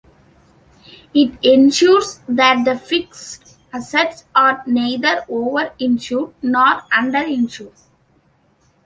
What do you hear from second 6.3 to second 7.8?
nor under-insured.